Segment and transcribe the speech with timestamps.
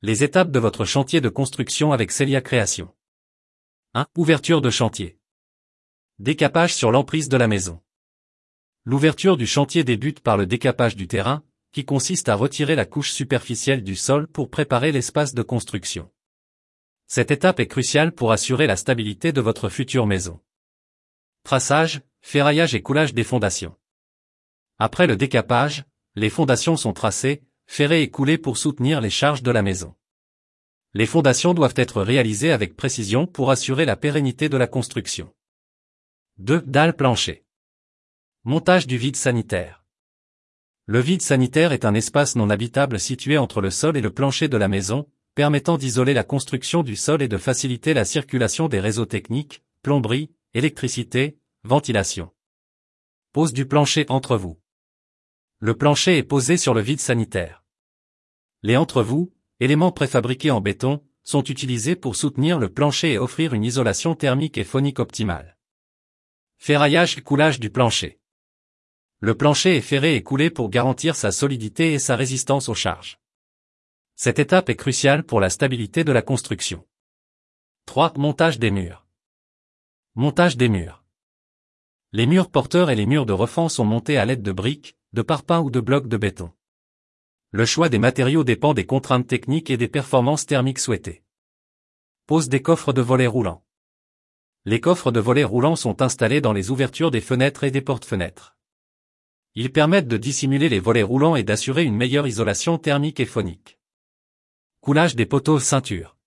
[0.00, 2.94] Les étapes de votre chantier de construction avec Celia Création.
[3.94, 4.06] 1.
[4.16, 5.18] Ouverture de chantier.
[6.20, 7.82] Décapage sur l'emprise de la maison.
[8.84, 11.42] L'ouverture du chantier débute par le décapage du terrain,
[11.72, 16.08] qui consiste à retirer la couche superficielle du sol pour préparer l'espace de construction.
[17.08, 20.40] Cette étape est cruciale pour assurer la stabilité de votre future maison.
[21.42, 23.76] Traçage, ferraillage et coulage des fondations.
[24.78, 29.52] Après le décapage, les fondations sont tracées, ferrées et coulées pour soutenir les charges de
[29.52, 29.94] la maison.
[30.94, 35.32] Les fondations doivent être réalisées avec précision pour assurer la pérennité de la construction.
[36.38, 36.62] 2.
[36.62, 37.44] Dalle plancher.
[38.42, 39.84] Montage du vide sanitaire.
[40.86, 44.48] Le vide sanitaire est un espace non habitable situé entre le sol et le plancher
[44.48, 48.80] de la maison, permettant d'isoler la construction du sol et de faciliter la circulation des
[48.80, 52.32] réseaux techniques, plomberie, électricité, ventilation.
[53.32, 54.58] Pose du plancher entre vous.
[55.60, 57.64] Le plancher est posé sur le vide sanitaire.
[58.62, 63.64] Les entre-vous, éléments préfabriqués en béton, sont utilisés pour soutenir le plancher et offrir une
[63.64, 65.58] isolation thermique et phonique optimale.
[66.56, 68.18] Ferraillage et coulage du plancher.
[69.20, 73.20] Le plancher est ferré et coulé pour garantir sa solidité et sa résistance aux charges.
[74.16, 76.84] Cette étape est cruciale pour la stabilité de la construction.
[77.86, 78.14] 3.
[78.16, 79.06] Montage des murs.
[80.16, 81.04] Montage des murs.
[82.12, 85.22] Les murs porteurs et les murs de refend sont montés à l'aide de briques, de
[85.22, 86.52] parpaings ou de blocs de béton.
[87.50, 91.22] Le choix des matériaux dépend des contraintes techniques et des performances thermiques souhaitées.
[92.26, 93.64] Pose des coffres de volets roulants.
[94.66, 98.54] Les coffres de volets roulants sont installés dans les ouvertures des fenêtres et des portes-fenêtres.
[99.54, 103.78] Ils permettent de dissimuler les volets roulants et d'assurer une meilleure isolation thermique et phonique.
[104.82, 106.18] Coulage des poteaux ceintures.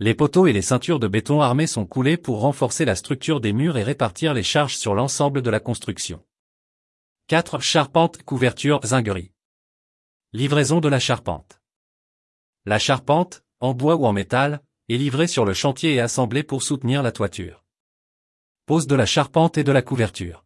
[0.00, 3.52] Les poteaux et les ceintures de béton armé sont coulés pour renforcer la structure des
[3.52, 6.20] murs et répartir les charges sur l'ensemble de la construction.
[7.28, 7.60] 4.
[7.60, 9.30] Charpente, couverture, zinguerie.
[10.36, 11.62] Livraison de la charpente.
[12.66, 16.62] La charpente, en bois ou en métal, est livrée sur le chantier et assemblée pour
[16.62, 17.64] soutenir la toiture.
[18.66, 20.44] Pose de la charpente et de la couverture.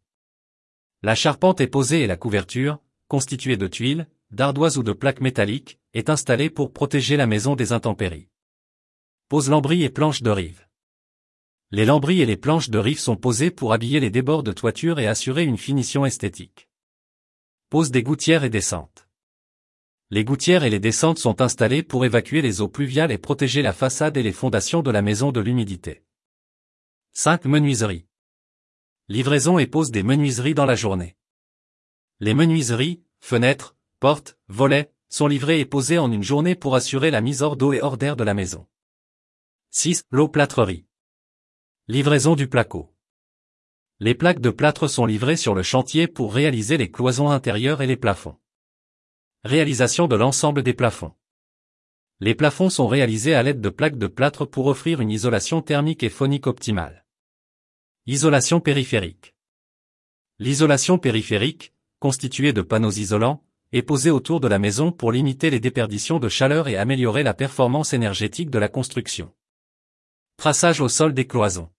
[1.03, 2.79] La charpente est posée et la couverture,
[3.09, 7.73] constituée de tuiles, d'ardoises ou de plaques métalliques, est installée pour protéger la maison des
[7.73, 8.29] intempéries.
[9.29, 10.69] Pose lambris et planches de rive.
[11.73, 15.01] Les lambris et les planches de rive sont posés pour habiller les débords de toiture
[15.01, 16.69] et assurer une finition esthétique.
[17.71, 19.10] Pose des gouttières et descentes.
[20.13, 23.73] Les gouttières et les descentes sont installées pour évacuer les eaux pluviales et protéger la
[23.73, 26.03] façade et les fondations de la maison de l'humidité.
[27.13, 27.45] 5.
[27.45, 28.07] Menuiseries.
[29.07, 31.17] Livraison et pose des menuiseries dans la journée.
[32.19, 37.21] Les menuiseries, fenêtres, portes, volets, sont livrées et posées en une journée pour assurer la
[37.21, 38.67] mise hors d'eau et hors d'air de la maison.
[39.71, 40.03] 6.
[40.11, 40.87] L'eau plâtrerie.
[41.87, 42.93] Livraison du placo.
[44.01, 47.87] Les plaques de plâtre sont livrées sur le chantier pour réaliser les cloisons intérieures et
[47.87, 48.37] les plafonds.
[49.45, 51.15] Réalisation de l'ensemble des plafonds.
[52.21, 56.03] Les plafonds sont réalisés à l'aide de plaques de plâtre pour offrir une isolation thermique
[56.03, 57.07] et phonique optimale.
[58.05, 59.35] Isolation périphérique.
[60.41, 63.43] L'isolation périphérique, constituée de panneaux isolants,
[63.73, 67.33] est posée autour de la maison pour limiter les déperditions de chaleur et améliorer la
[67.33, 69.33] performance énergétique de la construction.
[70.37, 71.71] Traçage au sol des cloisons.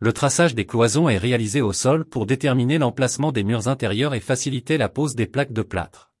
[0.00, 4.20] Le traçage des cloisons est réalisé au sol pour déterminer l'emplacement des murs intérieurs et
[4.20, 6.12] faciliter la pose des plaques de plâtre.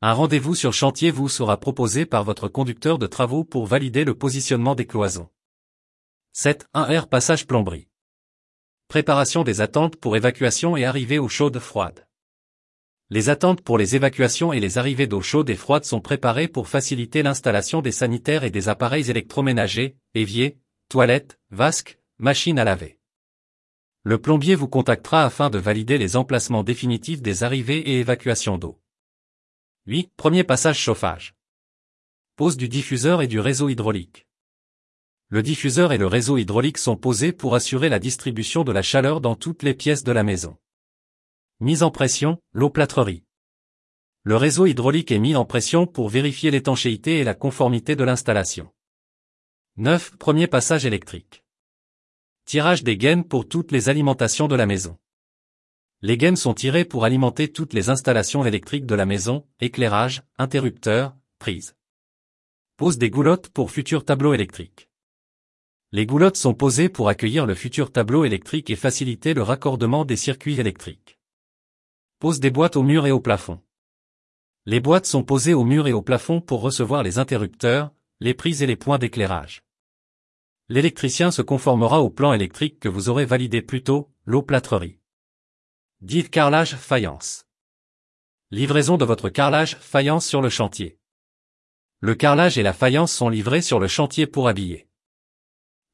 [0.00, 4.14] Un rendez-vous sur chantier vous sera proposé par votre conducteur de travaux pour valider le
[4.14, 5.28] positionnement des cloisons.
[6.34, 6.68] 7.
[6.72, 7.88] 1 R passage plomberie.
[8.86, 12.06] Préparation des attentes pour évacuation et arrivée eau chaude froide.
[13.10, 16.68] Les attentes pour les évacuations et les arrivées d'eau chaude et froide sont préparées pour
[16.68, 23.00] faciliter l'installation des sanitaires et des appareils électroménagers, éviers, toilettes, vasques, machines à laver.
[24.04, 28.80] Le plombier vous contactera afin de valider les emplacements définitifs des arrivées et évacuations d'eau.
[29.90, 30.12] 8.
[30.18, 31.34] Premier passage chauffage.
[32.36, 34.26] Pose du diffuseur et du réseau hydraulique.
[35.30, 39.22] Le diffuseur et le réseau hydraulique sont posés pour assurer la distribution de la chaleur
[39.22, 40.58] dans toutes les pièces de la maison.
[41.60, 43.24] Mise en pression, l'eau plâtrerie.
[44.24, 48.70] Le réseau hydraulique est mis en pression pour vérifier l'étanchéité et la conformité de l'installation.
[49.78, 50.18] 9.
[50.18, 51.44] Premier passage électrique.
[52.44, 54.98] Tirage des gaines pour toutes les alimentations de la maison.
[56.00, 61.16] Les gaines sont tirées pour alimenter toutes les installations électriques de la maison, éclairage, interrupteurs,
[61.40, 61.74] prises.
[62.76, 64.88] Pose des goulottes pour futur tableau électrique.
[65.90, 70.14] Les goulottes sont posées pour accueillir le futur tableau électrique et faciliter le raccordement des
[70.14, 71.18] circuits électriques.
[72.20, 73.60] Pose des boîtes au mur et au plafond.
[74.66, 77.90] Les boîtes sont posées au mur et au plafond pour recevoir les interrupteurs,
[78.20, 79.64] les prises et les points d'éclairage.
[80.68, 84.97] L'électricien se conformera au plan électrique que vous aurez validé plus tôt, l'eau plâtrerie.
[86.00, 87.44] Dites carrelage faïence.
[88.52, 90.96] Livraison de votre carrelage faïence sur le chantier.
[91.98, 94.86] Le carrelage et la faïence sont livrés sur le chantier pour habiller.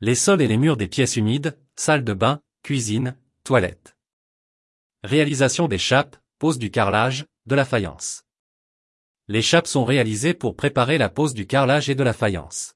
[0.02, 3.96] Les sols et les murs des pièces humides, salle de bain, cuisine, toilette.
[5.04, 8.26] Réalisation des chapes, pose du carrelage, de la faïence.
[9.26, 12.74] Les chapes sont réalisées pour préparer la pose du carrelage et de la faïence.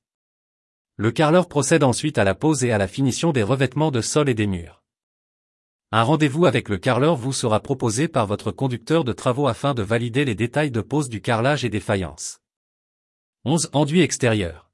[0.97, 4.31] Le carreleur procède ensuite à la pose et à la finition des revêtements de sol
[4.31, 4.78] et des murs.
[5.91, 9.81] Un rendez-vous avec le carreleur vous sera proposé par votre conducteur de travaux afin de
[9.81, 12.43] valider les détails de pose du carrelage et des faïences.
[13.47, 13.71] 11.
[13.73, 14.71] Enduit extérieur.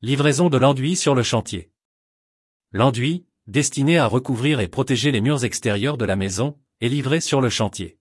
[0.00, 1.70] Livraison de l'enduit sur le chantier.
[2.72, 7.42] L'enduit, destiné à recouvrir et protéger les murs extérieurs de la maison, est livré sur
[7.42, 7.98] le chantier.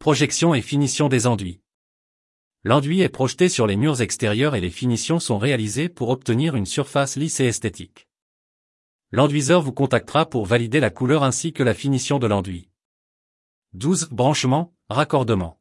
[0.00, 1.60] Projection et finition des enduits.
[2.64, 6.66] L'enduit est projeté sur les murs extérieurs et les finitions sont réalisées pour obtenir une
[6.66, 8.08] surface lisse et esthétique.
[9.14, 12.68] L'enduiseur vous contactera pour valider la couleur ainsi que la finition de l'enduit.
[13.74, 14.08] 12.
[14.10, 15.60] Branchement, raccordement.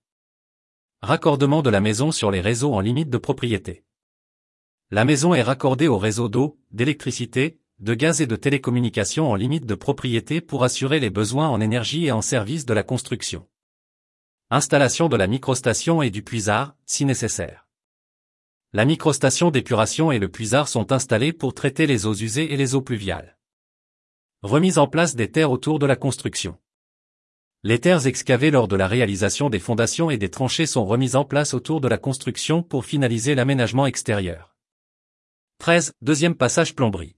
[1.04, 3.84] Raccordement de la maison sur les réseaux en limite de propriété.
[4.90, 9.68] La maison est raccordée au réseau d'eau, d'électricité, de gaz et de télécommunications en limite
[9.68, 13.48] de propriété pour assurer les besoins en énergie et en service de la construction.
[14.50, 17.68] Installation de la microstation et du puisard, si nécessaire.
[18.72, 22.74] La microstation d'épuration et le puisard sont installés pour traiter les eaux usées et les
[22.74, 23.38] eaux pluviales.
[24.44, 26.60] Remise en place des terres autour de la construction.
[27.63, 31.24] Les terres excavées lors de la réalisation des fondations et des tranchées sont remises en
[31.24, 34.54] place autour de la construction pour finaliser l'aménagement extérieur.
[35.60, 35.94] 13.
[36.01, 37.16] Deuxième passage plomberie.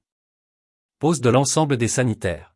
[0.99, 2.55] Pose de l'ensemble des sanitaires.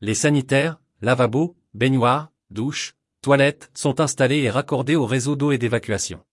[0.00, 6.24] Les sanitaires, lavabos, baignoires, douches, toilettes sont installés et raccordés au réseau d'eau et d'évacuation.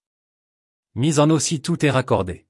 [0.93, 2.47] Mise en eau si tout est raccordé.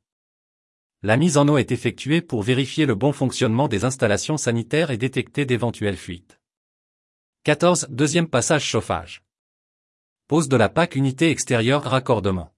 [1.05, 4.97] La mise en eau est effectuée pour vérifier le bon fonctionnement des installations sanitaires et
[4.97, 6.39] détecter d'éventuelles fuites.
[7.43, 7.89] 14.
[7.91, 9.23] Deuxième passage chauffage.
[10.27, 12.55] Pose de la PAC unité extérieure raccordement.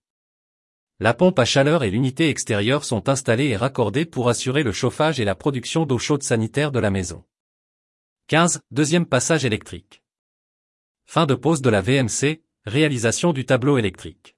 [1.02, 5.20] La pompe à chaleur et l'unité extérieure sont installées et raccordées pour assurer le chauffage
[5.20, 7.26] et la production d'eau chaude sanitaire de la maison.
[8.28, 8.62] 15.
[8.72, 10.04] Deuxième passage électrique.
[11.04, 14.38] Fin de pose de la VMC, réalisation du tableau électrique.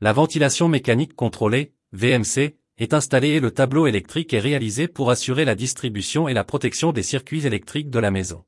[0.00, 5.44] La ventilation mécanique contrôlée, VMC, est installée et le tableau électrique est réalisé pour assurer
[5.44, 8.44] la distribution et la protection des circuits électriques de la maison.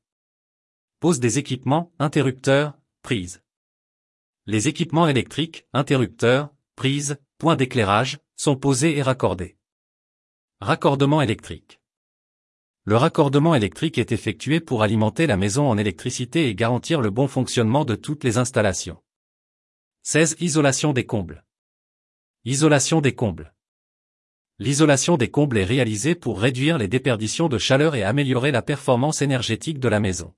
[1.01, 3.43] Pose des équipements, interrupteurs, prises.
[4.47, 9.57] Les équipements électriques, interrupteurs, prises, points d'éclairage, sont posés et raccordés.
[10.61, 11.81] Raccordement électrique.
[12.85, 17.29] Le raccordement électrique est effectué pour alimenter la maison en électricité et garantir le bon
[17.29, 19.03] fonctionnement de toutes les installations.
[20.03, 20.37] 16.
[20.41, 21.45] Isolation des combles.
[22.45, 23.55] Isolation des combles.
[24.61, 29.23] L'isolation des combles est réalisée pour réduire les déperditions de chaleur et améliorer la performance
[29.23, 30.35] énergétique de la maison.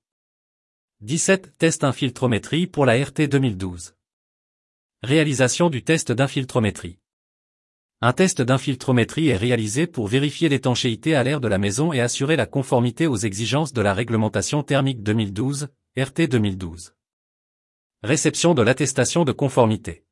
[1.01, 1.57] 17.
[1.57, 3.95] Test infiltrométrie pour la RT 2012.
[5.03, 6.99] Réalisation du test d'infiltrométrie.
[8.03, 12.37] Un test d'infiltrométrie est réalisé pour vérifier l'étanchéité à l'air de la maison et assurer
[12.37, 16.93] la conformité aux exigences de la réglementation thermique 2012, RT 2012.
[18.03, 20.05] Réception de l'attestation de conformité.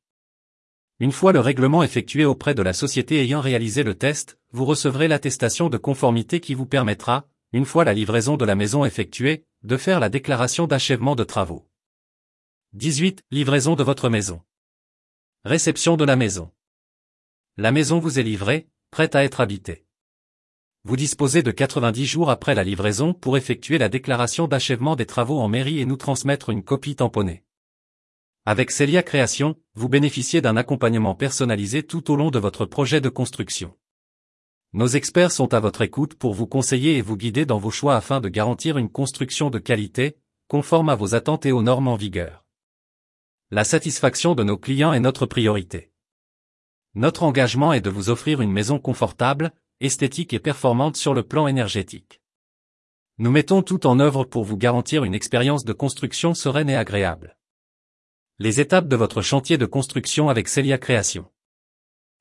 [1.01, 5.07] Une fois le règlement effectué auprès de la société ayant réalisé le test, vous recevrez
[5.07, 9.77] l'attestation de conformité qui vous permettra, une fois la livraison de la maison effectuée, de
[9.77, 11.69] faire la déclaration d'achèvement de travaux.
[12.73, 13.23] 18.
[13.31, 14.43] Livraison de votre maison.
[15.45, 16.51] Réception de la maison.
[17.57, 19.87] La maison vous est livrée, prête à être habitée.
[20.83, 25.39] Vous disposez de 90 jours après la livraison pour effectuer la déclaration d'achèvement des travaux
[25.39, 27.45] en mairie et nous transmettre une copie tamponnée.
[28.51, 33.11] Avec Celia Création, vous bénéficiez d'un accompagnement personnalisé tout au long de votre projet de
[33.11, 33.77] construction.
[34.73, 37.95] Nos experts sont à votre écoute pour vous conseiller et vous guider dans vos choix
[37.95, 40.17] afin de garantir une construction de qualité,
[40.49, 42.47] conforme à vos attentes et aux normes en vigueur.
[43.51, 45.93] La satisfaction de nos clients est notre priorité.
[46.95, 51.49] Notre engagement est de vous offrir une maison confortable, esthétique et performante sur le plan
[51.49, 52.23] énergétique.
[53.19, 57.38] Nous mettons tout en œuvre pour vous garantir une expérience de construction sereine et agréable.
[58.41, 61.29] Les étapes de votre chantier de construction avec Celia Création.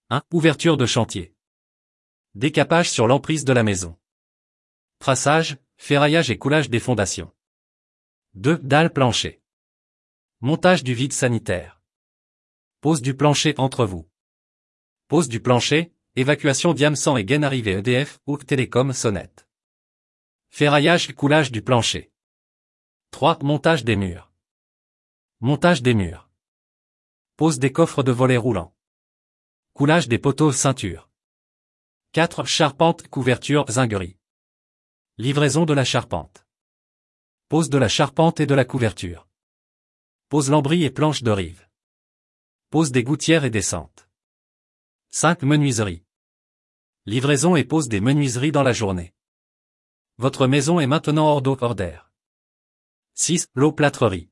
[0.09, 0.23] 1.
[0.33, 1.35] Ouverture de chantier.
[2.33, 3.95] Décapage sur l'emprise de la maison.
[4.97, 7.31] Traçage, ferraillage et coulage des fondations.
[8.33, 8.57] 2.
[8.63, 9.43] Dalle plancher.
[10.41, 11.83] Montage du vide sanitaire.
[12.81, 14.09] Pose du plancher entre vous.
[15.09, 19.47] Pose du plancher, évacuation Diamsan et gain arrivée EDF ou Télécom Sonnette.
[20.49, 22.11] Ferraillage et coulage du plancher.
[23.11, 23.37] 3.
[23.43, 24.26] Montage des murs.
[25.39, 26.31] Montage des murs.
[27.35, 28.75] Pose des coffres de volets roulants.
[29.75, 31.11] Coulage des poteaux ceinture.
[32.13, 32.45] 4.
[32.45, 34.17] Charpente, couverture, zinguerie.
[35.19, 36.47] Livraison de la charpente.
[37.49, 39.27] Pose de la charpente et de la couverture.
[40.29, 41.69] Pose lambris et planches de rive.
[42.71, 44.09] Pose des gouttières et descentes.
[45.11, 45.43] 5.
[45.43, 46.03] Menuiserie.
[47.05, 49.13] Livraison et pose des menuiseries dans la journée.
[50.17, 52.11] Votre maison est maintenant hors d'eau hors d'air.
[53.13, 53.49] 6.
[53.53, 54.31] L'eau plâtrerie.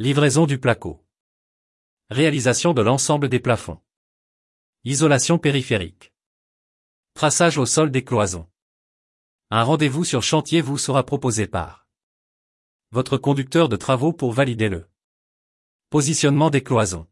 [0.00, 1.06] Livraison du placo.
[2.10, 3.80] Réalisation de l'ensemble des plafonds.
[4.82, 6.12] Isolation périphérique.
[7.14, 8.50] Traçage au sol des cloisons.
[9.50, 11.86] Un rendez-vous sur chantier vous sera proposé par
[12.90, 14.90] votre conducteur de travaux pour valider le
[15.90, 17.06] positionnement des cloisons.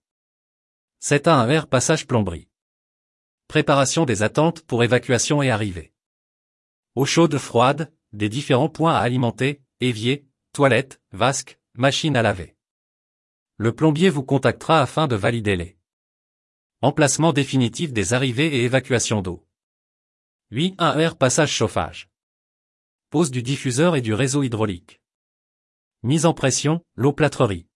[0.99, 2.49] 7 à 1 R passage plomberie.
[3.47, 5.95] Préparation des attentes pour évacuation et arrivée.
[6.97, 12.57] Eau chaude froide, des différents points à alimenter, évier, toilettes, vasque, machine à laver.
[13.63, 15.77] Le plombier vous contactera afin de valider les
[16.81, 19.47] emplacements définitifs des arrivées et évacuations d'eau.
[20.51, 20.75] 8.
[20.79, 22.11] 1 R passage chauffage.
[23.11, 25.01] Pose du diffuseur et du réseau hydraulique.
[26.03, 27.69] Mise en pression, l'eau plâtrerie.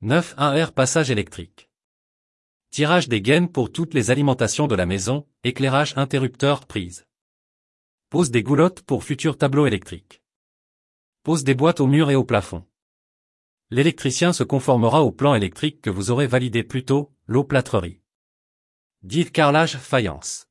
[0.00, 0.34] 9.
[0.38, 1.68] 1 R passage électrique.
[2.70, 7.06] Tirage des gaines pour toutes les alimentations de la maison, éclairage interrupteur prise.
[8.08, 10.22] Pose des goulottes pour futurs tableaux électriques.
[11.22, 12.64] Pose des boîtes au mur et au plafond.
[13.70, 18.00] L'électricien se conformera au plan électrique que vous aurez validé plus tôt, l'eau plâtrerie.
[19.02, 19.32] 10.
[19.32, 20.46] Carrelage faïence.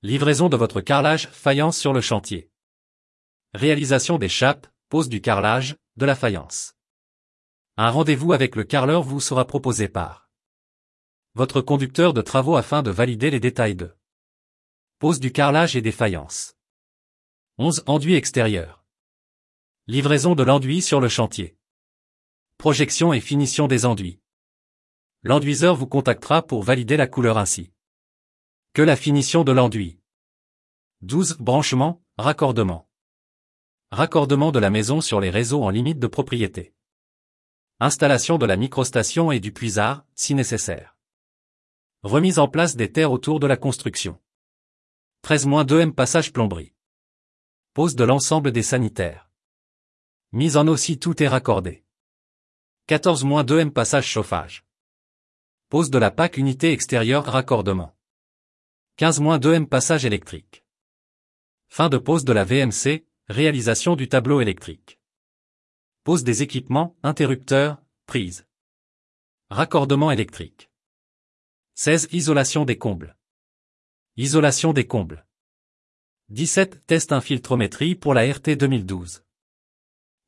[0.00, 2.50] Livraison de votre carrelage faïence sur le chantier.
[3.52, 6.74] Réalisation des chapes, pose du carrelage, de la faïence.
[7.76, 10.30] Un rendez-vous avec le carreleur vous sera proposé par
[11.34, 13.94] votre conducteur de travaux afin de valider les détails de
[15.00, 16.56] pose du carrelage et des faïences.
[17.58, 17.84] 11.
[17.86, 18.86] Enduit extérieur.
[19.86, 21.55] Livraison de l'enduit sur le chantier.
[22.58, 24.18] Projection et finition des enduits.
[25.22, 27.70] L'enduiseur vous contactera pour valider la couleur ainsi
[28.72, 30.00] que la finition de l'enduit.
[31.00, 31.36] 12.
[31.38, 32.88] Branchement, raccordement.
[33.90, 36.74] Raccordement de la maison sur les réseaux en limite de propriété.
[37.80, 40.96] Installation de la microstation et du puisard, si nécessaire.
[42.02, 44.20] Remise en place des terres autour de la construction.
[45.24, 46.74] 13-2 M passage plomberie.
[47.72, 49.30] Pose de l'ensemble des sanitaires.
[50.32, 51.85] Mise en eau si tout est raccordé.
[52.88, 54.64] 14-2 M passage chauffage.
[55.70, 57.96] Pose de la PAC unité extérieure raccordement.
[59.00, 60.64] 15-2 M passage électrique.
[61.66, 65.00] Fin de pose de la VMC, réalisation du tableau électrique.
[66.04, 68.46] Pose des équipements, interrupteurs, prises.
[69.50, 70.70] Raccordement électrique.
[71.74, 72.10] 16.
[72.12, 73.16] Isolation des combles.
[74.16, 75.26] Isolation des combles.
[76.28, 76.86] 17.
[76.86, 79.24] Test infiltrométrie pour la RT 2012.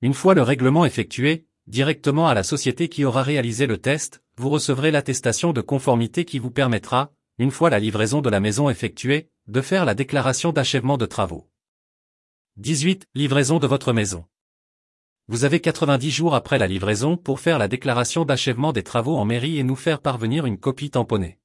[0.00, 4.49] Une fois le règlement effectué, directement à la société qui aura réalisé le test, vous
[4.49, 9.29] recevrez l'attestation de conformité qui vous permettra, une fois la livraison de la maison effectuée,
[9.47, 11.49] de faire la déclaration d'achèvement de travaux.
[12.57, 13.07] 18.
[13.15, 14.25] Livraison de votre maison.
[15.29, 19.27] Vous avez 90 jours après la livraison pour faire la déclaration d'achèvement des travaux en
[19.27, 21.39] mairie et nous faire parvenir une copie tamponnée.